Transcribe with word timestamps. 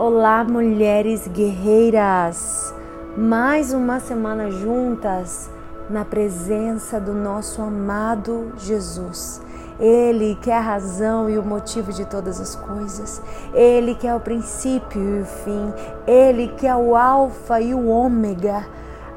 Olá, 0.00 0.44
mulheres 0.44 1.26
guerreiras! 1.26 2.72
Mais 3.16 3.72
uma 3.72 3.98
semana 3.98 4.48
juntas 4.48 5.50
na 5.90 6.04
presença 6.04 7.00
do 7.00 7.12
nosso 7.12 7.60
amado 7.60 8.52
Jesus. 8.58 9.42
Ele 9.80 10.38
que 10.40 10.52
é 10.52 10.56
a 10.56 10.60
razão 10.60 11.28
e 11.28 11.36
o 11.36 11.42
motivo 11.42 11.92
de 11.92 12.04
todas 12.04 12.40
as 12.40 12.54
coisas. 12.54 13.20
Ele 13.52 13.96
que 13.96 14.06
é 14.06 14.14
o 14.14 14.20
princípio 14.20 15.02
e 15.02 15.22
o 15.22 15.24
fim. 15.24 15.74
Ele 16.06 16.46
que 16.46 16.64
é 16.64 16.76
o 16.76 16.94
Alfa 16.94 17.60
e 17.60 17.74
o 17.74 17.88
Ômega. 17.88 18.64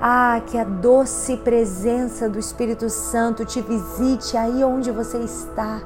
Ah, 0.02 0.42
que 0.48 0.58
a 0.58 0.64
doce 0.64 1.38
presença 1.38 2.28
do 2.28 2.40
Espírito 2.40 2.90
Santo 2.90 3.46
te 3.46 3.62
visite 3.62 4.36
aí 4.36 4.64
onde 4.64 4.90
você 4.90 5.20
está 5.20 5.80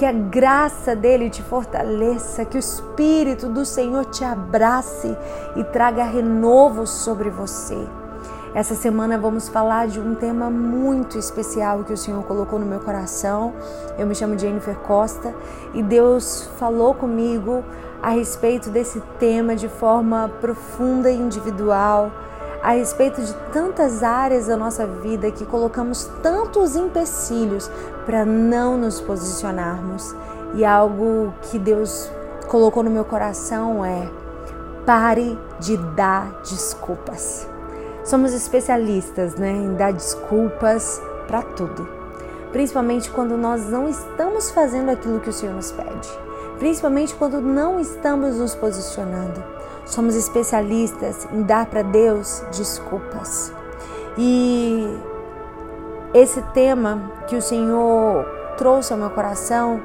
que 0.00 0.06
a 0.06 0.12
graça 0.12 0.96
dele 0.96 1.28
te 1.28 1.42
fortaleça, 1.42 2.42
que 2.46 2.56
o 2.56 2.58
Espírito 2.58 3.50
do 3.50 3.66
Senhor 3.66 4.06
te 4.06 4.24
abrace 4.24 5.14
e 5.54 5.62
traga 5.62 6.04
renovo 6.04 6.86
sobre 6.86 7.28
você. 7.28 7.76
Essa 8.54 8.74
semana 8.74 9.18
vamos 9.18 9.50
falar 9.50 9.88
de 9.88 10.00
um 10.00 10.14
tema 10.14 10.48
muito 10.48 11.18
especial 11.18 11.84
que 11.84 11.92
o 11.92 11.98
Senhor 11.98 12.24
colocou 12.24 12.58
no 12.58 12.64
meu 12.64 12.80
coração. 12.80 13.52
Eu 13.98 14.06
me 14.06 14.14
chamo 14.14 14.38
Jennifer 14.38 14.74
Costa 14.76 15.34
e 15.74 15.82
Deus 15.82 16.48
falou 16.58 16.94
comigo 16.94 17.62
a 18.02 18.08
respeito 18.08 18.70
desse 18.70 19.02
tema 19.18 19.54
de 19.54 19.68
forma 19.68 20.30
profunda 20.40 21.10
e 21.10 21.16
individual 21.16 22.10
a 22.62 22.72
respeito 22.72 23.20
de 23.22 23.32
tantas 23.52 24.02
áreas 24.02 24.46
da 24.46 24.56
nossa 24.56 24.86
vida 24.86 25.30
que 25.30 25.46
colocamos 25.46 26.10
tantos 26.22 26.76
empecilhos 26.76 27.70
para 28.04 28.24
não 28.24 28.76
nos 28.76 29.00
posicionarmos. 29.00 30.14
E 30.54 30.64
algo 30.64 31.32
que 31.42 31.58
Deus 31.58 32.10
colocou 32.48 32.82
no 32.82 32.90
meu 32.90 33.04
coração 33.04 33.84
é: 33.84 34.10
pare 34.84 35.38
de 35.58 35.76
dar 35.76 36.40
desculpas. 36.42 37.46
Somos 38.04 38.32
especialistas 38.32 39.36
né, 39.36 39.52
em 39.52 39.74
dar 39.74 39.92
desculpas 39.92 41.00
para 41.26 41.42
tudo, 41.42 41.88
principalmente 42.50 43.10
quando 43.10 43.36
nós 43.36 43.68
não 43.68 43.88
estamos 43.88 44.50
fazendo 44.50 44.90
aquilo 44.90 45.20
que 45.20 45.28
o 45.28 45.32
Senhor 45.32 45.54
nos 45.54 45.70
pede, 45.70 46.08
principalmente 46.58 47.14
quando 47.14 47.40
não 47.40 47.78
estamos 47.78 48.36
nos 48.36 48.54
posicionando. 48.54 49.59
Somos 49.90 50.14
especialistas 50.14 51.26
em 51.32 51.42
dar 51.42 51.66
para 51.66 51.82
Deus 51.82 52.44
desculpas. 52.52 53.52
E 54.16 54.86
esse 56.14 56.40
tema 56.54 57.10
que 57.26 57.34
o 57.34 57.42
Senhor 57.42 58.24
trouxe 58.56 58.92
ao 58.92 58.98
meu 58.98 59.10
coração 59.10 59.80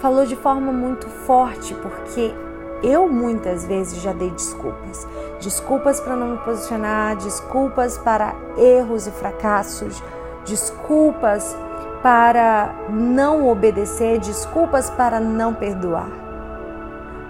falou 0.00 0.24
de 0.24 0.36
forma 0.36 0.72
muito 0.72 1.06
forte, 1.06 1.74
porque 1.74 2.34
eu 2.82 3.10
muitas 3.10 3.66
vezes 3.66 4.00
já 4.00 4.14
dei 4.14 4.30
desculpas. 4.30 5.06
Desculpas 5.38 6.00
para 6.00 6.16
não 6.16 6.28
me 6.28 6.38
posicionar, 6.38 7.14
desculpas 7.16 7.98
para 7.98 8.34
erros 8.56 9.06
e 9.06 9.10
fracassos, 9.10 10.02
desculpas 10.46 11.54
para 12.02 12.74
não 12.88 13.46
obedecer, 13.46 14.18
desculpas 14.18 14.88
para 14.88 15.20
não 15.20 15.52
perdoar. 15.52 16.08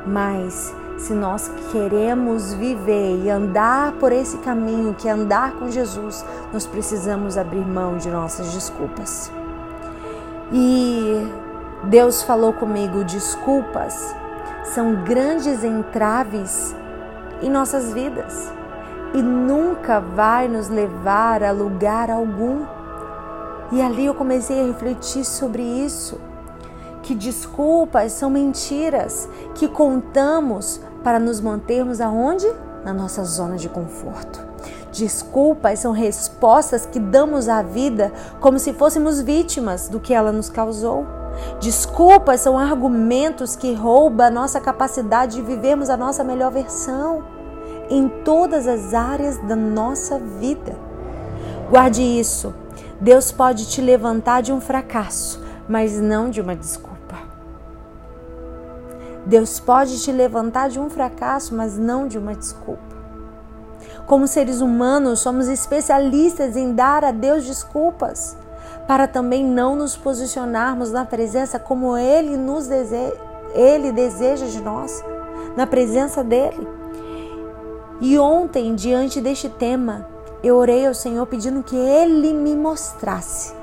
Mas 0.07 0.73
se 1.01 1.15
nós 1.15 1.51
queremos 1.73 2.53
viver 2.53 3.25
e 3.25 3.31
andar 3.31 3.93
por 3.93 4.13
esse 4.13 4.37
caminho 4.39 4.95
que 4.95 5.09
é 5.09 5.13
andar 5.13 5.53
com 5.53 5.71
Jesus, 5.71 6.25
nós 6.53 6.67
precisamos 6.67 7.39
abrir 7.39 7.67
mão 7.67 7.97
de 7.97 8.11
nossas 8.11 8.53
desculpas. 8.53 9.33
E 10.53 11.27
Deus 11.85 12.23
falou 12.23 12.53
comigo: 12.53 13.03
desculpas 13.03 14.15
são 14.75 15.03
grandes 15.03 15.65
entraves 15.65 16.77
em 17.41 17.49
nossas 17.49 17.93
vidas 17.93 18.53
e 19.15 19.23
nunca 19.23 20.01
vai 20.01 20.49
nos 20.49 20.69
levar 20.69 21.43
a 21.43 21.51
lugar 21.51 22.11
algum. 22.11 22.67
E 23.73 23.81
ali 23.81 24.05
eu 24.05 24.15
comecei 24.15 24.61
a 24.61 24.67
refletir 24.67 25.25
sobre 25.25 25.63
isso. 25.63 26.21
Que 27.03 27.15
desculpas 27.15 28.13
são 28.13 28.29
mentiras 28.29 29.27
que 29.55 29.67
contamos 29.67 30.81
para 31.03 31.19
nos 31.19 31.41
mantermos 31.41 32.01
aonde? 32.01 32.47
Na 32.85 32.93
nossa 32.93 33.25
zona 33.25 33.57
de 33.57 33.69
conforto. 33.69 34.51
Desculpas 34.93 35.79
são 35.79 35.93
respostas 35.93 36.85
que 36.85 36.99
damos 36.99 37.49
à 37.49 37.63
vida 37.63 38.13
como 38.41 38.59
se 38.59 38.73
fôssemos 38.73 39.21
vítimas 39.21 39.89
do 39.89 40.01
que 40.01 40.13
ela 40.13 40.33
nos 40.33 40.51
causou. 40.51 41.07
Desculpas 41.61 42.41
são 42.41 42.59
argumentos 42.59 43.55
que 43.55 43.73
roubam 43.73 44.27
a 44.27 44.31
nossa 44.31 44.61
capacidade 44.61 45.37
de 45.37 45.43
vivermos 45.43 45.89
a 45.89 45.97
nossa 45.97 46.25
melhor 46.25 46.51
versão 46.51 47.23
em 47.89 48.09
todas 48.09 48.67
as 48.67 48.95
áreas 48.95 49.39
da 49.39 49.57
nossa 49.57 50.19
vida. 50.19 50.77
Guarde 51.71 52.03
isso. 52.03 52.55
Deus 53.01 53.33
pode 53.33 53.67
te 53.67 53.81
levantar 53.81 54.43
de 54.43 54.53
um 54.53 54.61
fracasso, 54.61 55.43
mas 55.69 56.01
não 56.01 56.31
de 56.31 56.41
uma 56.41 56.55
desculpa. 56.55 56.90
Deus 59.27 59.61
pode 59.61 60.01
te 60.01 60.11
levantar 60.11 60.69
de 60.69 60.81
um 60.81 60.89
fracasso, 60.89 61.55
mas 61.55 61.77
não 61.77 62.09
de 62.09 62.19
uma 62.19 62.35
desculpa. 62.35 62.99
Como 64.07 64.27
seres 64.27 64.61
humanos, 64.61 65.21
somos 65.21 65.49
especialistas 65.49 66.57
em 66.57 66.73
dar 66.75 67.05
a 67.05 67.11
Deus 67.11 67.45
desculpas 67.45 68.37
para 68.87 69.07
também 69.07 69.45
não 69.45 69.77
nos 69.77 69.97
posicionarmos 69.97 70.91
na 70.91 71.05
presença 71.05 71.59
como 71.59 71.97
Ele 71.97 72.37
nos 72.37 72.69
Ele 73.55 73.93
deseja 73.93 74.47
de 74.47 74.61
nós, 74.61 75.05
na 75.57 75.67
presença 75.67 76.25
dele. 76.25 76.67
E 78.01 78.19
ontem, 78.19 78.75
diante 78.75 79.21
deste 79.21 79.49
tema, 79.49 80.09
eu 80.43 80.57
orei 80.57 80.87
ao 80.87 80.95
Senhor 80.95 81.27
pedindo 81.27 81.63
que 81.63 81.77
Ele 81.77 82.33
me 82.33 82.57
mostrasse 82.57 83.61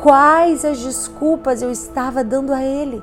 quais 0.00 0.64
as 0.64 0.78
desculpas 0.78 1.60
eu 1.60 1.70
estava 1.70 2.22
dando 2.22 2.52
a 2.52 2.62
Ele 2.62 3.02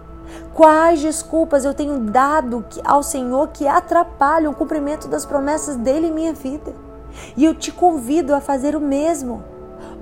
Quais 0.53 1.01
desculpas 1.01 1.65
eu 1.65 1.73
tenho 1.73 1.99
dado 1.99 2.65
ao 2.83 3.03
Senhor 3.03 3.49
que 3.49 3.67
atrapalham 3.67 4.51
o 4.51 4.55
cumprimento 4.55 5.07
das 5.07 5.25
promessas 5.25 5.75
dele 5.75 6.07
em 6.07 6.13
minha 6.13 6.33
vida? 6.33 6.73
E 7.35 7.43
eu 7.43 7.53
te 7.53 7.71
convido 7.71 8.33
a 8.33 8.41
fazer 8.41 8.75
o 8.75 8.81
mesmo. 8.81 9.43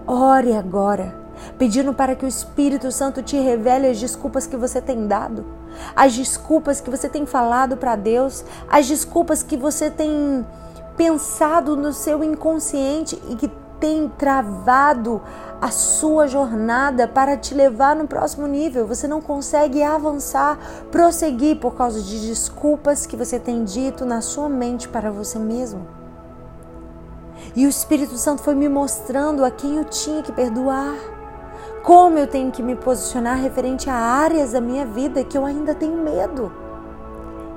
Ore 0.06 0.56
agora, 0.56 1.16
pedindo 1.58 1.94
para 1.94 2.16
que 2.16 2.26
o 2.26 2.28
Espírito 2.28 2.92
Santo 2.92 3.22
te 3.22 3.38
revele 3.38 3.88
as 3.88 4.00
desculpas 4.00 4.46
que 4.46 4.58
você 4.58 4.82
tem 4.82 5.08
dado, 5.08 5.46
as 5.96 6.14
desculpas 6.14 6.82
que 6.82 6.90
você 6.90 7.08
tem 7.10 7.26
falado 7.26 7.78
para 7.78 7.96
Deus, 7.96 8.44
as 8.70 8.88
desculpas 8.88 9.42
que 9.42 9.58
você 9.58 9.90
tem 9.90 10.46
pensado 10.98 11.76
no 11.76 11.94
seu 11.94 12.24
inconsciente 12.24 13.20
e 13.30 13.36
que 13.36 13.50
tem 13.80 14.08
travado 14.18 15.22
a 15.64 15.72
sua 15.72 16.28
jornada 16.28 17.08
para 17.08 17.38
te 17.38 17.54
levar 17.54 17.96
no 17.96 18.06
próximo 18.06 18.46
nível. 18.46 18.86
Você 18.86 19.08
não 19.08 19.22
consegue 19.22 19.82
avançar, 19.82 20.60
prosseguir 20.92 21.56
por 21.56 21.74
causa 21.74 22.02
de 22.02 22.28
desculpas 22.28 23.06
que 23.06 23.16
você 23.16 23.40
tem 23.40 23.64
dito 23.64 24.04
na 24.04 24.20
sua 24.20 24.50
mente 24.50 24.90
para 24.90 25.10
você 25.10 25.40
mesmo. 25.40 25.88
E 27.56 27.66
o 27.66 27.70
Espírito 27.70 28.18
Santo 28.18 28.44
foi 28.44 28.56
me 28.56 28.68
mostrando 28.68 29.46
a 29.46 29.50
quem 29.50 29.78
eu 29.78 29.86
tinha 29.86 30.22
que 30.22 30.34
perdoar, 30.34 30.96
como 31.82 32.18
eu 32.18 32.28
tenho 32.28 32.52
que 32.52 32.62
me 32.62 32.76
posicionar 32.76 33.38
referente 33.38 33.90
a 33.90 33.96
áreas 33.96 34.52
da 34.52 34.60
minha 34.60 34.86
vida 34.86 35.24
que 35.24 35.38
eu 35.38 35.46
ainda 35.46 35.74
tenho 35.74 35.96
medo. 35.96 36.52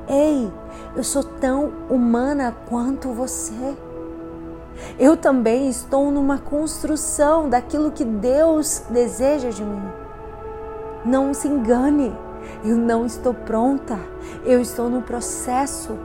Ei, 0.09 0.49
eu 0.95 1.03
sou 1.03 1.25
tão 1.25 1.73
humana 1.91 2.55
quanto 2.69 3.09
você. 3.09 3.77
Eu 4.99 5.17
também 5.17 5.69
estou 5.69 6.11
numa 6.11 6.39
construção 6.39 7.49
daquilo 7.49 7.91
que 7.91 8.05
Deus 8.05 8.83
deseja 8.91 9.51
de 9.51 9.63
mim. 9.63 9.83
Não 11.05 11.33
se 11.33 11.49
engane, 11.49 12.15
eu 12.65 12.77
não 12.77 13.07
estou 13.07 13.33
pronta, 13.33 13.99
eu 14.45 14.61
estou 14.61 14.89
no 14.89 15.03
processo. 15.03 15.97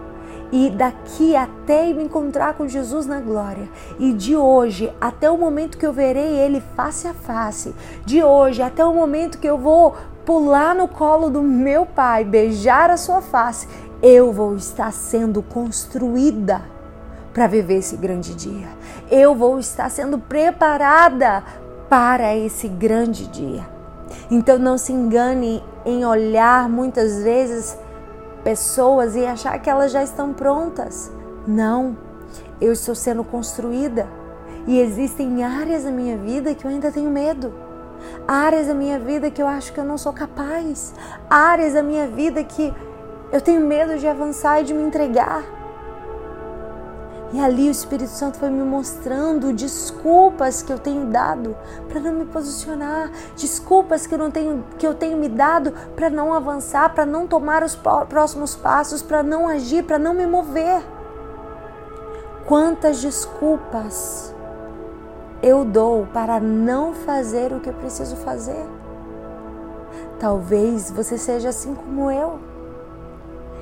E 0.51 0.69
daqui 0.69 1.33
até 1.33 1.93
me 1.93 2.03
encontrar 2.03 2.55
com 2.55 2.67
Jesus 2.67 3.05
na 3.05 3.21
glória, 3.21 3.69
e 3.97 4.11
de 4.11 4.35
hoje 4.35 4.91
até 4.99 5.31
o 5.31 5.37
momento 5.37 5.77
que 5.77 5.85
eu 5.85 5.93
verei 5.93 6.37
Ele 6.39 6.61
face 6.75 7.07
a 7.07 7.13
face, 7.13 7.73
de 8.05 8.21
hoje 8.21 8.61
até 8.61 8.83
o 8.83 8.93
momento 8.93 9.37
que 9.37 9.47
eu 9.47 9.57
vou 9.57 9.95
pular 10.25 10.75
no 10.75 10.89
colo 10.89 11.29
do 11.29 11.41
meu 11.41 11.85
Pai, 11.85 12.25
beijar 12.25 12.89
a 12.89 12.97
sua 12.97 13.21
face, 13.21 13.65
eu 14.03 14.33
vou 14.33 14.55
estar 14.55 14.91
sendo 14.91 15.41
construída 15.41 16.61
para 17.33 17.47
viver 17.47 17.77
esse 17.77 17.95
grande 17.95 18.35
dia. 18.35 18.67
Eu 19.09 19.35
vou 19.35 19.59
estar 19.59 19.89
sendo 19.89 20.17
preparada 20.19 21.43
para 21.89 22.35
esse 22.35 22.67
grande 22.67 23.27
dia. 23.27 23.67
Então 24.29 24.57
não 24.57 24.77
se 24.77 24.91
engane 24.93 25.63
em 25.85 26.05
olhar 26.05 26.69
muitas 26.69 27.21
vezes 27.23 27.77
pessoas 28.43 29.15
e 29.15 29.25
achar 29.25 29.57
que 29.59 29.69
elas 29.69 29.91
já 29.91 30.03
estão 30.03 30.33
prontas. 30.33 31.11
Não, 31.47 31.97
eu 32.59 32.71
estou 32.71 32.95
sendo 32.95 33.23
construída 33.23 34.07
e 34.67 34.79
existem 34.79 35.43
áreas 35.43 35.83
da 35.83 35.91
minha 35.91 36.17
vida 36.17 36.53
que 36.53 36.65
eu 36.65 36.71
ainda 36.71 36.91
tenho 36.91 37.09
medo. 37.09 37.53
Áreas 38.27 38.67
da 38.67 38.73
minha 38.73 38.99
vida 38.99 39.29
que 39.29 39.41
eu 39.41 39.47
acho 39.47 39.73
que 39.73 39.79
eu 39.79 39.85
não 39.85 39.97
sou 39.97 40.13
capaz. 40.13 40.93
Áreas 41.29 41.73
da 41.73 41.83
minha 41.83 42.07
vida 42.07 42.43
que 42.43 42.73
Eu 43.31 43.39
tenho 43.39 43.65
medo 43.65 43.97
de 43.97 44.05
avançar 44.05 44.59
e 44.59 44.65
de 44.65 44.73
me 44.73 44.83
entregar. 44.83 45.60
E 47.33 47.39
ali 47.39 47.69
o 47.69 47.71
Espírito 47.71 48.09
Santo 48.09 48.37
foi 48.37 48.49
me 48.49 48.61
mostrando 48.61 49.53
desculpas 49.53 50.61
que 50.61 50.71
eu 50.71 50.77
tenho 50.77 51.05
dado 51.05 51.55
para 51.87 52.01
não 52.01 52.11
me 52.11 52.25
posicionar, 52.25 53.09
desculpas 53.37 54.05
que 54.05 54.13
eu, 54.13 54.19
não 54.19 54.29
tenho, 54.29 54.65
que 54.77 54.85
eu 54.85 54.93
tenho 54.93 55.17
me 55.17 55.29
dado 55.29 55.71
para 55.95 56.09
não 56.09 56.33
avançar, 56.33 56.93
para 56.93 57.05
não 57.05 57.25
tomar 57.25 57.63
os 57.63 57.73
próximos 58.09 58.53
passos, 58.55 59.01
para 59.01 59.23
não 59.23 59.47
agir, 59.47 59.83
para 59.83 59.97
não 59.97 60.13
me 60.13 60.27
mover. 60.27 60.83
Quantas 62.45 63.01
desculpas 63.01 64.35
eu 65.41 65.63
dou 65.63 66.05
para 66.07 66.37
não 66.37 66.93
fazer 66.93 67.53
o 67.53 67.61
que 67.61 67.69
eu 67.69 67.73
preciso 67.73 68.17
fazer? 68.17 68.65
Talvez 70.19 70.91
você 70.91 71.17
seja 71.17 71.47
assim 71.47 71.73
como 71.73 72.11
eu, 72.11 72.39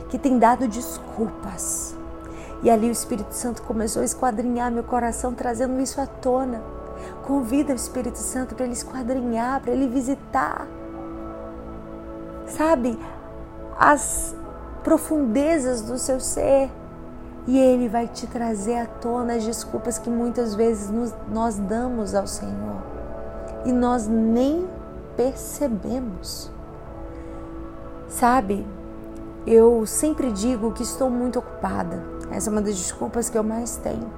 que 0.09 0.17
tem 0.17 0.39
dado 0.39 0.67
desculpas 0.67 1.98
e 2.61 2.69
ali 2.69 2.89
o 2.89 2.91
Espírito 2.91 3.33
Santo 3.33 3.61
começou 3.63 4.01
a 4.01 4.05
esquadrinhar 4.05 4.71
meu 4.71 4.83
coração, 4.83 5.33
trazendo 5.33 5.79
isso 5.79 6.01
à 6.01 6.05
tona. 6.05 6.61
Convida 7.25 7.71
o 7.71 7.75
Espírito 7.75 8.17
Santo 8.17 8.53
para 8.53 8.65
ele 8.65 8.73
esquadrinhar, 8.73 9.61
para 9.61 9.71
ele 9.71 9.87
visitar. 9.87 10.67
Sabe, 12.45 12.99
as 13.77 14.35
profundezas 14.83 15.81
do 15.81 15.97
seu 15.97 16.19
ser. 16.19 16.69
E 17.47 17.57
ele 17.57 17.87
vai 17.87 18.07
te 18.07 18.27
trazer 18.27 18.77
à 18.77 18.85
tona 18.85 19.35
as 19.35 19.45
desculpas 19.45 19.97
que 19.97 20.09
muitas 20.09 20.53
vezes 20.53 20.89
nos, 20.89 21.13
nós 21.31 21.55
damos 21.55 22.13
ao 22.13 22.27
Senhor. 22.27 22.83
E 23.65 23.71
nós 23.71 24.07
nem 24.07 24.67
percebemos. 25.15 26.51
Sabe, 28.09 28.67
eu 29.47 29.85
sempre 29.85 30.31
digo 30.31 30.73
que 30.73 30.83
estou 30.83 31.09
muito 31.09 31.39
ocupada 31.39 32.18
essa 32.31 32.49
é 32.49 32.51
uma 32.51 32.61
das 32.61 32.75
desculpas 32.77 33.29
que 33.29 33.37
eu 33.37 33.43
mais 33.43 33.75
tenho. 33.77 34.09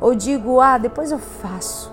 Ou 0.00 0.14
digo, 0.14 0.60
ah, 0.60 0.78
depois 0.78 1.10
eu 1.10 1.18
faço. 1.18 1.92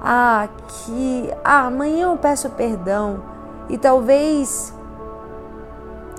Ah, 0.00 0.48
que 0.68 1.32
ah, 1.44 1.66
amanhã 1.66 2.10
eu 2.10 2.16
peço 2.16 2.50
perdão. 2.50 3.22
E 3.68 3.78
talvez 3.78 4.72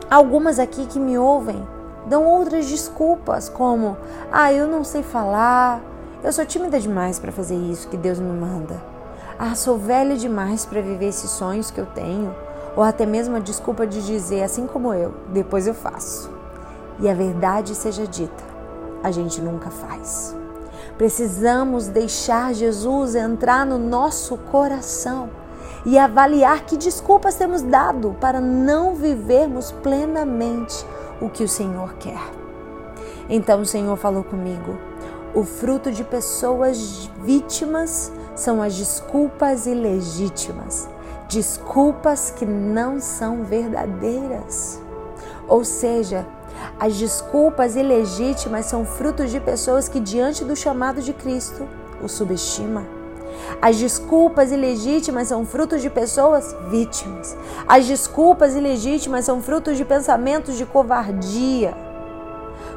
algumas 0.10 0.58
aqui 0.58 0.86
que 0.86 1.00
me 1.00 1.18
ouvem 1.18 1.68
dão 2.08 2.26
outras 2.26 2.66
desculpas, 2.66 3.48
como: 3.48 3.98
ah, 4.32 4.52
eu 4.52 4.68
não 4.68 4.84
sei 4.84 5.04
falar, 5.04 5.82
eu 6.24 6.34
sou 6.34 6.46
tímida 6.46 6.80
demais 6.80 7.20
para 7.20 7.32
fazer 7.32 7.56
isso 7.56 7.88
que 7.90 7.98
Deus 7.98 8.20
me 8.20 8.32
manda. 8.32 8.82
Ah, 9.38 9.56
sou 9.56 9.78
velha 9.78 10.16
demais 10.16 10.66
para 10.66 10.82
viver 10.82 11.08
esses 11.08 11.30
sonhos 11.30 11.70
que 11.70 11.80
eu 11.80 11.86
tenho. 11.86 12.34
Ou 12.76 12.82
até 12.82 13.06
mesmo 13.06 13.36
a 13.36 13.40
desculpa 13.40 13.86
de 13.86 14.04
dizer, 14.04 14.42
assim 14.42 14.66
como 14.66 14.94
eu, 14.94 15.14
depois 15.32 15.68
eu 15.68 15.76
faço. 15.76 16.32
E 17.00 17.08
a 17.08 17.14
verdade 17.14 17.76
seja 17.76 18.08
dita 18.08 18.53
a 19.04 19.12
gente 19.12 19.42
nunca 19.42 19.70
faz. 19.70 20.36
Precisamos 20.98 21.88
deixar 21.88 22.54
Jesus 22.54 23.14
entrar 23.16 23.66
no 23.66 23.78
nosso 23.78 24.38
coração 24.38 25.30
e 25.86 25.98
avaliar 25.98 26.66
que 26.66 26.78
desculpas 26.78 27.36
temos 27.36 27.62
dado 27.62 28.16
para 28.22 28.40
não 28.40 28.96
vivermos 28.96 29.72
plenamente 29.72 30.86
o 31.20 31.30
que 31.30 31.44
o 31.44 31.50
Senhor 31.50 31.96
quer. 31.96 32.22
Então 33.30 33.62
o 33.62 33.66
Senhor 33.66 33.98
falou 33.98 34.24
comigo: 34.24 34.78
o 35.34 35.44
fruto 35.44 35.92
de 35.92 36.04
pessoas 36.04 37.10
vítimas 37.24 38.12
são 38.36 38.62
as 38.62 38.76
desculpas 38.76 39.66
ilegítimas, 39.66 40.88
desculpas 41.28 42.30
que 42.32 42.46
não 42.46 43.00
são 43.00 43.44
verdadeiras. 43.44 44.80
Ou 45.48 45.66
seja, 45.66 46.26
as 46.80 46.96
desculpas 46.96 47.76
ilegítimas 47.76 48.66
são 48.66 48.86
frutos 48.86 49.32
de 49.32 49.40
pessoas 49.40 49.88
que, 49.88 50.00
diante 50.00 50.44
do 50.44 50.56
chamado 50.56 51.02
de 51.02 51.14
Cristo, 51.14 51.68
o 52.02 52.10
subestimam. 52.10 52.86
As 53.62 53.78
desculpas 53.78 54.52
ilegítimas 54.52 55.28
são 55.30 55.46
frutos 55.46 55.82
de 55.82 55.90
pessoas 55.90 56.56
vítimas. 56.70 57.36
As 57.68 57.86
desculpas 57.86 58.56
ilegítimas 58.56 59.26
são 59.26 59.42
frutos 59.42 59.78
de 59.78 59.86
pensamentos 59.86 60.58
de 60.58 60.66
covardia. 60.66 61.74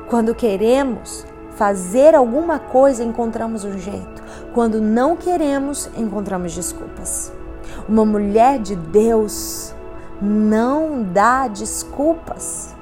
Quando 0.09 0.35
queremos 0.35 1.27
fazer 1.57 2.15
alguma 2.15 2.59
coisa, 2.59 3.03
encontramos 3.03 3.65
um 3.65 3.79
jeito. 3.79 4.23
Quando 4.55 4.81
não 4.81 5.17
queremos, 5.17 5.91
encontramos 5.97 6.55
desculpas. 6.55 7.33
Uma 7.89 8.05
mulher 8.05 8.59
de 8.59 8.77
Deus 8.77 9.75
não 10.21 11.03
dá 11.03 11.49
desculpas. 11.49 12.76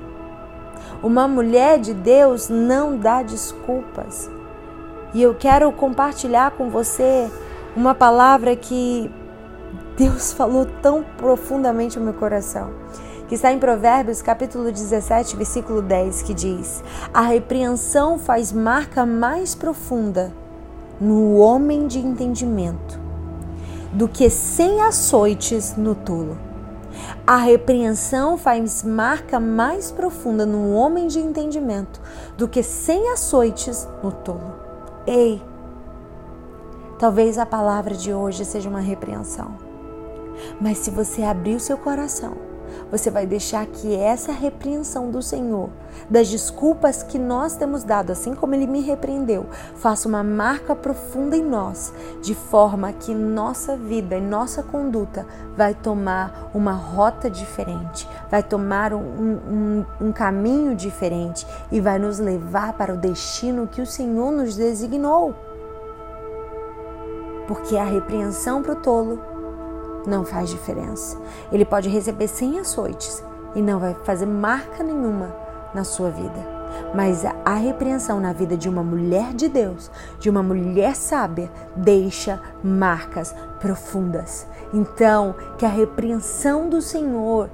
Uma 1.05 1.29
mulher 1.29 1.79
de 1.79 1.93
Deus 1.93 2.49
não 2.49 2.97
dá 2.97 3.23
desculpas. 3.23 4.31
E 5.13 5.21
eu 5.21 5.35
quero 5.35 5.71
compartilhar 5.71 6.53
com 6.53 6.71
você 6.71 7.31
uma 7.77 7.95
palavra 7.95 8.57
que 8.57 9.13
Deus 9.99 10.33
falou 10.33 10.65
tão 10.81 11.05
profundamente 11.19 11.99
no 11.99 12.07
meu 12.07 12.15
coração, 12.15 12.71
que 13.29 13.35
está 13.35 13.53
em 13.53 13.59
Provérbios 13.59 14.23
capítulo 14.23 14.73
17, 14.73 15.37
versículo 15.37 15.83
10, 15.83 16.23
que 16.23 16.33
diz: 16.33 16.83
A 17.13 17.21
repreensão 17.21 18.19
faz 18.19 18.51
marca 18.51 19.05
mais 19.05 19.55
profunda 19.55 20.33
no 20.99 21.37
homem 21.37 21.87
de 21.87 21.99
entendimento 21.99 22.99
do 23.93 24.09
que 24.09 24.31
cem 24.31 24.81
açoites 24.81 25.77
no 25.77 25.95
tolo. 25.95 26.54
A 27.27 27.37
repreensão 27.37 28.37
faz 28.37 28.83
marca 28.83 29.41
mais 29.41 29.91
profunda 29.91 30.45
no 30.45 30.73
homem 30.73 31.07
de 31.07 31.19
entendimento 31.19 32.01
do 32.37 32.49
que 32.49 32.63
cem 32.63 33.11
açoites 33.13 33.89
no 34.03 34.13
tolo. 34.13 34.55
Ei, 35.07 35.43
talvez 36.99 37.39
a 37.39 37.47
palavra 37.47 37.95
de 37.95 38.13
hoje 38.13 38.45
seja 38.45 38.69
uma 38.69 38.81
repreensão, 38.81 39.57
mas 40.61 40.79
se 40.79 40.91
você 40.91 41.23
abrir 41.23 41.57
o 41.57 41.61
seu 41.61 41.77
coração 41.77 42.54
você 42.91 43.11
vai 43.11 43.27
deixar 43.27 43.67
que 43.67 43.95
essa 43.95 44.33
repreensão 44.33 45.11
do 45.11 45.23
Senhor, 45.23 45.71
das 46.09 46.29
desculpas 46.29 47.03
que 47.03 47.19
nós 47.19 47.57
temos 47.57 47.85
dado, 47.85 48.11
assim 48.11 48.35
como 48.35 48.55
Ele 48.55 48.67
me 48.67 48.81
repreendeu, 48.81 49.47
faça 49.77 50.09
uma 50.09 50.23
marca 50.23 50.75
profunda 50.75 51.37
em 51.37 51.43
nós, 51.43 51.93
de 52.23 52.35
forma 52.35 52.93
que 52.93 53.15
nossa 53.15 53.77
vida 53.77 54.17
e 54.17 54.21
nossa 54.21 54.63
conduta 54.63 55.27
vai 55.57 55.75
tomar 55.75 56.51
uma 56.55 56.73
rota 56.73 57.31
diferente, 57.31 58.09
vai 58.31 58.43
tomar 58.43 58.93
um, 58.93 59.01
um, 59.01 59.85
um 60.01 60.13
caminho 60.13 60.75
diferente 60.75 61.47
e 61.71 61.81
vai 61.81 61.99
nos 61.99 62.19
levar 62.19 62.75
para 62.75 62.95
o 62.95 62.97
destino 62.97 63.67
que 63.67 63.81
o 63.81 63.87
Senhor 63.87 64.31
nos 64.33 64.57
designou. 64.57 65.35
Porque 67.47 67.77
a 67.77 67.85
repreensão 67.85 68.63
para 68.63 68.73
o 68.73 68.77
tolo 68.77 69.34
não 70.07 70.25
faz 70.25 70.51
diferença. 70.51 71.19
Ele 71.51 71.65
pode 71.65 71.89
receber 71.89 72.29
100 72.29 72.61
açoites 72.61 73.23
e 73.55 73.63
não 73.63 73.79
vai 73.79 73.95
fazer 74.05 74.27
marca 74.27 74.83
nenhuma 74.83 75.35
na 75.75 75.85
sua 75.85 76.11
vida. 76.11 76.55
Mas 76.95 77.25
a 77.45 77.55
repreensão 77.55 78.21
na 78.21 78.33
vida 78.33 78.57
de 78.57 78.69
uma 78.69 78.83
mulher 78.83 79.33
de 79.33 79.49
Deus, 79.49 79.91
de 80.19 80.29
uma 80.29 80.43
mulher 80.43 80.95
sábia, 80.97 81.51
deixa 81.77 82.41
marcas 82.63 83.35
profundas. 83.61 84.47
Então, 84.73 85.35
que 85.57 85.65
a 85.65 85.69
repreensão 85.69 86.69
do 86.69 86.83
Senhor 86.83 87.49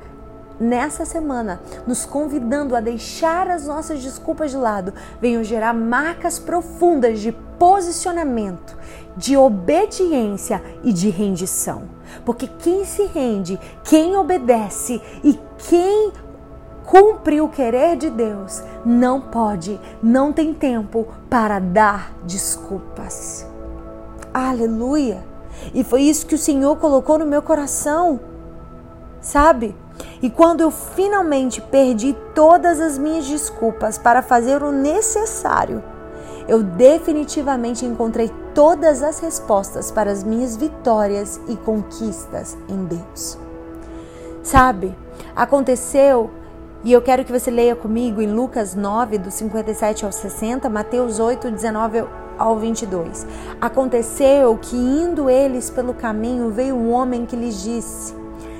nessa 0.58 1.06
semana, 1.06 1.60
nos 1.86 2.04
convidando 2.04 2.76
a 2.76 2.80
deixar 2.80 3.48
as 3.48 3.66
nossas 3.66 4.02
desculpas 4.02 4.50
de 4.50 4.58
lado, 4.58 4.92
venham 5.20 5.42
gerar 5.42 5.72
marcas 5.72 6.38
profundas 6.38 7.20
de 7.20 7.32
posicionamento, 7.58 8.76
de 9.16 9.36
obediência 9.36 10.62
e 10.84 10.92
de 10.92 11.08
rendição. 11.08 11.99
Porque 12.24 12.46
quem 12.46 12.84
se 12.84 13.04
rende, 13.06 13.58
quem 13.84 14.16
obedece 14.16 15.00
e 15.22 15.38
quem 15.68 16.12
cumpre 16.84 17.40
o 17.40 17.48
querer 17.48 17.96
de 17.96 18.10
Deus 18.10 18.62
não 18.84 19.20
pode, 19.20 19.80
não 20.02 20.32
tem 20.32 20.52
tempo 20.52 21.06
para 21.28 21.58
dar 21.58 22.12
desculpas. 22.24 23.46
Aleluia! 24.34 25.24
E 25.74 25.84
foi 25.84 26.02
isso 26.02 26.26
que 26.26 26.34
o 26.34 26.38
Senhor 26.38 26.76
colocou 26.76 27.18
no 27.18 27.26
meu 27.26 27.42
coração, 27.42 28.18
sabe? 29.20 29.76
E 30.22 30.30
quando 30.30 30.62
eu 30.62 30.70
finalmente 30.70 31.60
perdi 31.60 32.16
todas 32.34 32.80
as 32.80 32.96
minhas 32.98 33.26
desculpas 33.26 33.98
para 33.98 34.22
fazer 34.22 34.62
o 34.62 34.72
necessário, 34.72 35.82
eu 36.50 36.64
definitivamente 36.64 37.86
encontrei 37.86 38.28
todas 38.52 39.04
as 39.04 39.20
respostas 39.20 39.92
para 39.92 40.10
as 40.10 40.24
minhas 40.24 40.56
vitórias 40.56 41.40
e 41.46 41.54
conquistas 41.54 42.58
em 42.68 42.86
Deus. 42.86 43.38
Sabe, 44.42 44.92
aconteceu, 45.36 46.28
e 46.82 46.92
eu 46.92 47.00
quero 47.00 47.24
que 47.24 47.30
você 47.30 47.52
leia 47.52 47.76
comigo 47.76 48.20
em 48.20 48.32
Lucas 48.32 48.74
9, 48.74 49.18
do 49.18 49.30
57 49.30 50.04
ao 50.04 50.10
60, 50.10 50.68
Mateus 50.68 51.20
8, 51.20 51.52
19 51.52 52.04
ao 52.36 52.58
22. 52.58 53.28
Aconteceu 53.60 54.58
que, 54.60 54.74
indo 54.74 55.30
eles 55.30 55.70
pelo 55.70 55.94
caminho, 55.94 56.50
veio 56.50 56.74
um 56.74 56.90
homem 56.90 57.26
que 57.26 57.36
lhes 57.36 57.62
disse: 57.62 58.12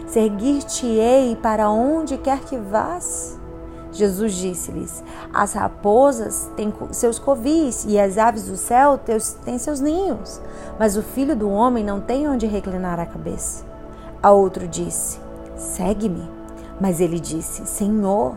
Seguir-te-ei 0.07 1.37
para 1.43 1.69
onde 1.69 2.17
quer 2.19 2.39
que 2.39 2.57
vás. 2.57 3.40
Jesus 3.93 4.35
disse-lhes: 4.35 5.03
As 5.33 5.53
raposas 5.55 6.51
têm 6.57 6.73
seus 6.93 7.19
covis 7.19 7.85
e 7.89 7.99
as 7.99 8.19
aves 8.19 8.45
do 8.45 8.57
céu 8.57 8.99
têm 9.45 9.59
seus 9.59 9.81
ninhos, 9.81 10.41
mas 10.79 10.97
o 10.97 11.03
filho 11.03 11.35
do 11.35 11.51
homem 11.51 11.85
não 11.85 12.01
tem 12.01 12.29
onde 12.29 12.47
reclinar 12.47 13.01
a 13.01 13.07
cabeça. 13.07 13.65
A 14.23 14.31
outro 14.31 14.69
disse: 14.69 15.19
Segue-me. 15.57 16.29
Mas 16.81 17.01
ele 17.01 17.21
disse: 17.21 17.67
Senhor, 17.67 18.37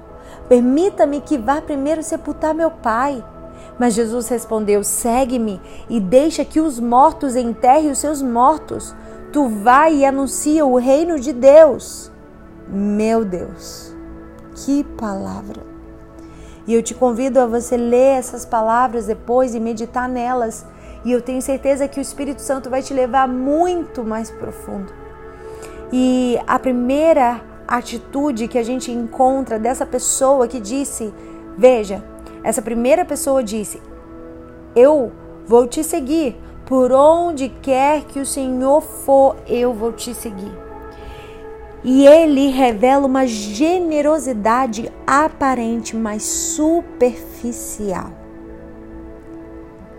permita-me 0.49 1.21
que 1.21 1.37
vá 1.37 1.61
primeiro 1.61 2.03
sepultar 2.03 2.53
meu 2.53 2.69
pai. 2.69 3.23
Mas 3.79 3.93
Jesus 3.93 4.27
respondeu: 4.27 4.83
Segue-me 4.83 5.61
e 5.89 5.99
deixa 5.99 6.43
que 6.43 6.59
os 6.59 6.79
mortos 6.79 7.35
enterrem 7.35 7.91
os 7.91 7.99
seus 7.99 8.21
mortos. 8.21 8.95
Tu 9.31 9.47
vai 9.47 9.95
e 9.95 10.05
anuncia 10.05 10.65
o 10.65 10.77
reino 10.77 11.19
de 11.19 11.31
Deus. 11.31 12.11
Meu 12.67 13.25
Deus. 13.25 13.92
Que 14.65 14.81
palavra! 14.81 15.61
E 16.65 16.73
eu 16.73 16.81
te 16.81 16.95
convido 16.95 17.37
a 17.37 17.45
você 17.45 17.75
ler 17.75 18.17
essas 18.17 18.45
palavras 18.45 19.05
depois 19.05 19.53
e 19.53 19.59
meditar 19.59 20.07
nelas. 20.07 20.65
E 21.03 21.11
eu 21.11 21.21
tenho 21.21 21.41
certeza 21.41 21.85
que 21.85 21.99
o 21.99 22.01
Espírito 22.01 22.41
Santo 22.41 22.69
vai 22.69 22.81
te 22.81 22.93
levar 22.93 23.27
muito 23.27 24.05
mais 24.05 24.31
profundo. 24.31 24.93
E 25.91 26.39
a 26.47 26.57
primeira 26.57 27.41
atitude 27.67 28.47
que 28.47 28.57
a 28.57 28.63
gente 28.63 28.89
encontra 28.89 29.59
dessa 29.59 29.85
pessoa 29.85 30.47
que 30.47 30.61
disse: 30.61 31.13
Veja, 31.57 32.01
essa 32.41 32.61
primeira 32.61 33.03
pessoa 33.03 33.43
disse: 33.43 33.81
Eu 34.73 35.11
vou 35.45 35.67
te 35.67 35.83
seguir. 35.83 36.41
Por 36.65 36.93
onde 36.93 37.49
quer 37.49 38.05
que 38.05 38.21
o 38.21 38.25
Senhor 38.25 38.79
for, 38.79 39.35
eu 39.45 39.73
vou 39.73 39.91
te 39.91 40.15
seguir 40.15 40.62
e 41.83 42.07
ele 42.07 42.47
revela 42.47 43.05
uma 43.05 43.27
generosidade 43.27 44.91
aparente, 45.05 45.95
mas 45.95 46.23
superficial. 46.23 48.11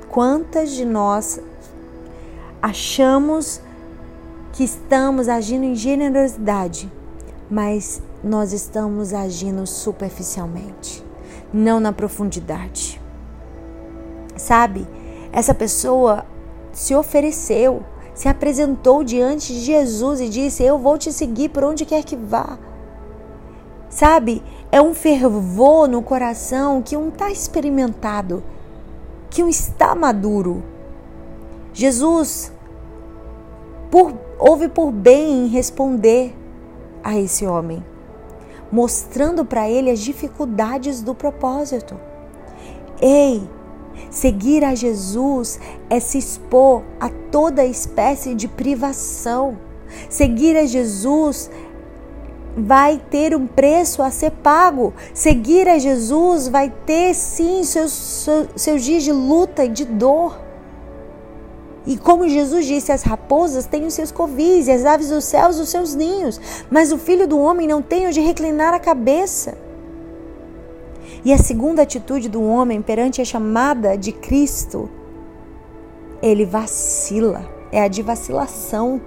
Quantas 0.08 0.70
de 0.70 0.84
nós 0.84 1.40
achamos 2.62 3.60
que 4.52 4.64
estamos 4.64 5.28
agindo 5.28 5.64
em 5.64 5.74
generosidade, 5.74 6.90
mas 7.50 8.00
nós 8.22 8.52
estamos 8.52 9.12
agindo 9.12 9.66
superficialmente, 9.66 11.04
não 11.52 11.80
na 11.80 11.92
profundidade? 11.92 13.00
Sabe, 14.36 14.86
essa 15.32 15.54
pessoa 15.54 16.24
se 16.72 16.94
ofereceu, 16.94 17.84
se 18.14 18.28
apresentou 18.28 19.02
diante 19.02 19.52
de 19.52 19.60
Jesus 19.60 20.20
e 20.20 20.28
disse: 20.28 20.62
Eu 20.62 20.78
vou 20.78 20.96
te 20.96 21.12
seguir 21.12 21.48
por 21.48 21.64
onde 21.64 21.84
quer 21.84 22.04
que 22.04 22.16
vá. 22.16 22.58
Sabe, 23.88 24.42
é 24.70 24.80
um 24.80 24.94
fervor 24.94 25.88
no 25.88 26.02
coração 26.02 26.82
que 26.82 26.96
um 26.96 27.08
está 27.08 27.30
experimentado, 27.30 28.42
que 29.30 29.42
um 29.42 29.48
está 29.48 29.94
maduro. 29.94 30.62
Jesus 31.72 32.52
por, 33.90 34.12
houve 34.38 34.68
por 34.68 34.90
bem 34.90 35.44
em 35.44 35.48
responder 35.48 36.34
a 37.02 37.16
esse 37.18 37.46
homem, 37.46 37.84
mostrando 38.70 39.44
para 39.44 39.68
ele 39.68 39.90
as 39.90 40.00
dificuldades 40.00 41.02
do 41.02 41.14
propósito. 41.14 41.98
Ei, 43.00 43.48
Seguir 44.10 44.64
a 44.64 44.74
Jesus 44.74 45.58
é 45.90 45.98
se 46.00 46.18
expor 46.18 46.82
a 47.00 47.08
toda 47.08 47.64
espécie 47.64 48.34
de 48.34 48.48
privação. 48.48 49.58
Seguir 50.08 50.56
a 50.56 50.66
Jesus 50.66 51.50
vai 52.56 53.00
ter 53.10 53.34
um 53.34 53.46
preço 53.46 54.02
a 54.02 54.10
ser 54.10 54.30
pago. 54.30 54.94
Seguir 55.12 55.68
a 55.68 55.78
Jesus 55.78 56.48
vai 56.48 56.72
ter 56.86 57.14
sim 57.14 57.64
seus, 57.64 58.28
seus, 58.56 58.82
dias 58.82 59.02
de 59.02 59.12
luta 59.12 59.64
e 59.64 59.68
de 59.68 59.84
dor. 59.84 60.40
E 61.86 61.98
como 61.98 62.28
Jesus 62.28 62.64
disse, 62.64 62.92
as 62.92 63.02
raposas 63.02 63.66
têm 63.66 63.84
os 63.84 63.92
seus 63.92 64.10
covis, 64.10 64.68
e 64.68 64.72
as 64.72 64.86
aves 64.86 65.10
dos 65.10 65.24
céus 65.24 65.58
os 65.58 65.68
seus 65.68 65.94
ninhos, 65.94 66.40
mas 66.70 66.90
o 66.92 66.96
filho 66.96 67.28
do 67.28 67.38
homem 67.38 67.68
não 67.68 67.82
tem 67.82 68.06
onde 68.06 68.20
reclinar 68.20 68.72
a 68.72 68.78
cabeça. 68.78 69.63
E 71.24 71.32
a 71.32 71.38
segunda 71.38 71.82
atitude 71.82 72.28
do 72.28 72.42
homem 72.42 72.82
perante 72.82 73.22
a 73.22 73.24
chamada 73.24 73.96
de 73.96 74.12
Cristo, 74.12 74.90
ele 76.20 76.44
vacila, 76.44 77.48
é 77.72 77.80
a 77.80 77.88
de 77.88 78.02
vacilação. 78.02 79.00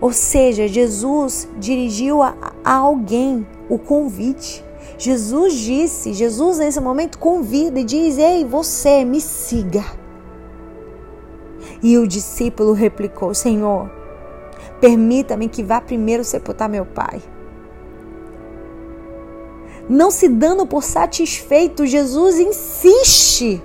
Ou 0.00 0.12
seja, 0.12 0.68
Jesus 0.68 1.48
dirigiu 1.58 2.22
a, 2.22 2.36
a 2.64 2.74
alguém 2.74 3.44
o 3.68 3.78
convite. 3.78 4.64
Jesus 4.96 5.54
disse, 5.54 6.12
Jesus 6.12 6.58
nesse 6.58 6.80
momento 6.80 7.18
convida 7.18 7.80
e 7.80 7.84
diz: 7.84 8.16
Ei, 8.18 8.44
você, 8.44 9.04
me 9.04 9.20
siga. 9.20 9.84
E 11.82 11.98
o 11.98 12.06
discípulo 12.06 12.72
replicou: 12.72 13.34
Senhor, 13.34 13.90
permita-me 14.80 15.48
que 15.48 15.64
vá 15.64 15.80
primeiro 15.80 16.22
sepultar 16.22 16.68
meu 16.68 16.86
pai. 16.86 17.20
Não 19.88 20.10
se 20.10 20.28
dando 20.28 20.66
por 20.66 20.82
satisfeito, 20.82 21.84
Jesus 21.84 22.38
insiste 22.38 23.62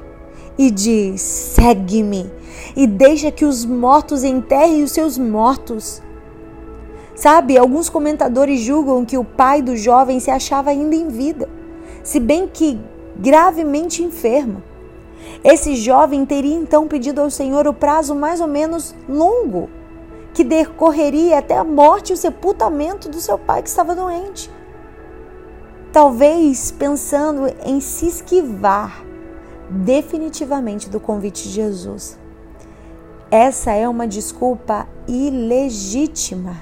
e 0.58 0.70
diz: 0.70 1.22
segue-me 1.22 2.30
e 2.76 2.86
deixa 2.86 3.32
que 3.32 3.46
os 3.46 3.64
mortos 3.64 4.24
enterrem 4.26 4.84
os 4.84 4.92
seus 4.92 5.18
mortos. 5.18 6.02
Sabe, 7.16 7.58
alguns 7.58 7.90
comentadores 7.90 8.60
julgam 8.60 9.06
que 9.06 9.18
o 9.18 9.24
pai 9.24 9.62
do 9.62 9.78
jovem 9.78 10.20
se 10.20 10.30
achava 10.30 10.72
ainda 10.72 10.96
em 10.96 11.08
vida, 11.08 11.50
se 12.04 12.20
bem 12.20 12.48
que 12.48 12.80
gravemente 13.18 14.04
enfermo. 14.04 14.62
Esse 15.42 15.76
jovem 15.76 16.26
teria 16.26 16.56
então 16.56 16.88
pedido 16.88 17.22
ao 17.22 17.30
Senhor 17.30 17.66
o 17.66 17.74
prazo 17.74 18.14
mais 18.14 18.42
ou 18.42 18.48
menos 18.48 18.94
longo, 19.08 19.70
que 20.34 20.44
decorreria 20.44 21.40
até 21.40 21.58
a 21.58 21.64
morte 21.64 22.10
e 22.10 22.14
o 22.14 22.18
sepultamento 22.18 23.08
do 23.08 23.22
seu 23.22 23.38
pai 23.38 23.62
que 23.62 23.70
estava 23.70 23.96
doente 23.96 24.50
talvez 25.92 26.72
pensando 26.72 27.48
em 27.66 27.80
se 27.80 28.08
esquivar 28.08 29.04
definitivamente 29.70 30.90
do 30.90 31.00
convite 31.00 31.44
de 31.44 31.50
Jesus. 31.50 32.18
Essa 33.32 33.72
é 33.72 33.88
uma 33.88 34.08
desculpa 34.08 34.88
ilegítima, 35.08 36.58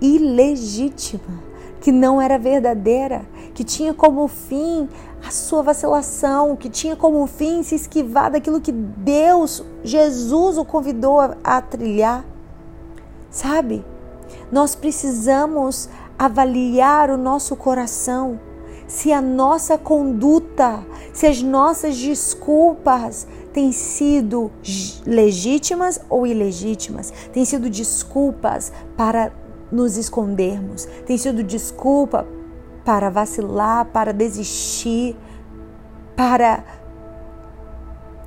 ilegítima, 0.00 1.40
que 1.80 1.92
não 1.92 2.20
era 2.20 2.38
verdadeira, 2.38 3.22
que 3.54 3.62
tinha 3.62 3.94
como 3.94 4.26
fim 4.26 4.88
a 5.24 5.30
sua 5.30 5.62
vacilação, 5.62 6.56
que 6.56 6.68
tinha 6.68 6.96
como 6.96 7.24
fim 7.28 7.62
se 7.62 7.76
esquivar 7.76 8.30
daquilo 8.30 8.60
que 8.60 8.72
Deus, 8.72 9.64
Jesus, 9.84 10.58
o 10.58 10.64
convidou 10.64 11.20
a, 11.20 11.36
a 11.44 11.60
trilhar. 11.60 12.24
Sabe? 13.30 13.84
Nós 14.50 14.74
precisamos 14.74 15.88
avaliar 16.24 17.10
o 17.10 17.16
nosso 17.16 17.56
coração, 17.56 18.38
se 18.86 19.12
a 19.12 19.20
nossa 19.20 19.76
conduta, 19.76 20.86
se 21.12 21.26
as 21.26 21.42
nossas 21.42 21.98
desculpas 21.98 23.26
têm 23.52 23.72
sido 23.72 24.48
legítimas 25.04 26.00
ou 26.08 26.24
ilegítimas, 26.24 27.12
têm 27.32 27.44
sido 27.44 27.68
desculpas 27.68 28.72
para 28.96 29.32
nos 29.72 29.96
escondermos, 29.96 30.84
têm 31.06 31.18
sido 31.18 31.42
desculpa 31.42 32.24
para 32.84 33.10
vacilar, 33.10 33.86
para 33.86 34.12
desistir, 34.12 35.16
para 36.14 36.64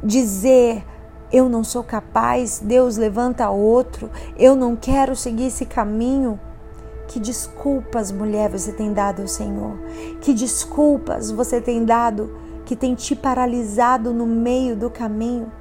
dizer 0.03 0.83
eu 1.31 1.47
não 1.47 1.63
sou 1.63 1.83
capaz, 1.83 2.59
Deus 2.59 2.97
levanta 2.97 3.49
outro, 3.49 4.11
eu 4.37 4.53
não 4.53 4.75
quero 4.75 5.15
seguir 5.15 5.47
esse 5.47 5.65
caminho. 5.65 6.37
Que 7.07 7.19
desculpas, 7.19 8.11
mulher, 8.11 8.49
você 8.49 8.71
tem 8.71 8.91
dado 8.91 9.21
ao 9.21 9.27
Senhor? 9.27 9.77
Que 10.21 10.33
desculpas 10.33 11.31
você 11.31 11.61
tem 11.61 11.85
dado 11.85 12.37
que 12.65 12.75
tem 12.75 12.95
te 12.95 13.15
paralisado 13.15 14.11
no 14.11 14.25
meio 14.25 14.75
do 14.75 14.89
caminho? 14.89 15.51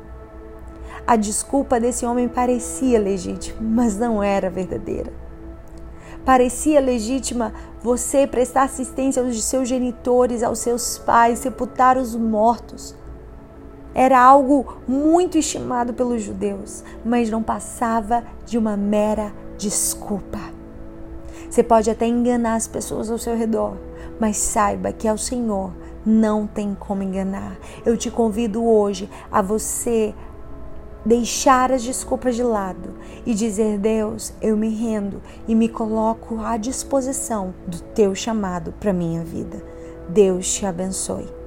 A 1.07 1.17
desculpa 1.17 1.79
desse 1.79 2.07
homem 2.07 2.29
parecia 2.29 2.99
legítima, 2.99 3.59
mas 3.61 3.99
não 3.99 4.23
era 4.23 4.49
verdadeira. 4.49 5.13
Parecia 6.25 6.81
legítima 6.81 7.53
você 7.83 8.27
prestar 8.27 8.63
assistência 8.63 9.23
aos 9.23 9.45
seus 9.45 9.69
genitores, 9.69 10.43
aos 10.43 10.61
seus 10.61 10.97
pais, 10.97 11.41
sepultar 11.41 11.99
os 11.99 12.17
mortos. 12.17 12.95
Era 13.95 14.19
algo 14.19 14.79
muito 14.89 15.37
estimado 15.37 15.93
pelos 15.93 16.23
judeus, 16.23 16.83
mas 17.05 17.29
não 17.29 17.43
passava 17.43 18.25
de 18.47 18.57
uma 18.57 18.75
mera 18.75 19.31
desculpa. 19.59 20.54
Você 21.55 21.63
pode 21.63 21.89
até 21.89 22.05
enganar 22.05 22.57
as 22.57 22.67
pessoas 22.67 23.09
ao 23.09 23.17
seu 23.17 23.37
redor, 23.37 23.77
mas 24.19 24.39
saiba 24.39 24.93
que 24.93 25.07
ao 25.07 25.17
Senhor 25.17 25.71
não 26.05 26.49
tem 26.49 26.75
como 26.75 27.05
enganar. 27.05 27.57
Eu 27.87 27.97
te 27.97 28.11
convido 28.11 28.67
hoje 28.67 29.09
a 29.31 29.41
você 29.41 30.13
deixar 31.07 31.71
as 31.71 31.85
desculpas 31.85 32.35
de 32.35 32.43
lado 32.43 32.95
e 33.25 33.33
dizer: 33.35 33.79
Deus, 33.79 34.35
eu 34.43 34.57
me 34.57 34.69
rendo 34.69 35.23
e 35.47 35.55
me 35.55 35.69
coloco 35.69 36.41
à 36.41 36.57
disposição 36.57 37.55
do 37.69 37.81
teu 37.81 38.17
chamado 38.17 38.75
para 38.81 38.93
minha 38.93 39.23
vida. 39.23 39.63
Deus 40.09 40.53
te 40.53 40.67
abençoe. 40.67 41.44